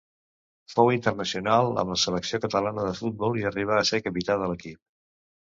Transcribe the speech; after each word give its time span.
Fou 0.75 0.87
internacional 0.95 1.69
amb 1.81 1.93
la 1.95 1.97
selecció 2.05 2.41
Catalana 2.47 2.87
de 2.89 2.95
Futbol, 3.01 3.39
i 3.43 3.47
arribà 3.53 3.79
a 3.83 3.87
ser 3.93 4.03
capità 4.09 4.41
de 4.43 4.51
l'equip. 4.55 4.83